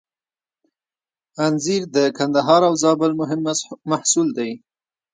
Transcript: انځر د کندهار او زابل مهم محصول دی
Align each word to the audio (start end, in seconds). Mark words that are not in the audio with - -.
انځر 1.45 1.81
د 1.95 1.97
کندهار 2.17 2.61
او 2.69 2.73
زابل 2.83 3.11
مهم 3.21 3.41
محصول 3.91 4.27
دی 4.37 4.51